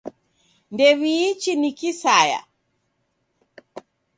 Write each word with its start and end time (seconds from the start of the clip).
Ndew'iichi 0.73 1.53
ni 1.59 1.69
kisaya. 1.77 2.39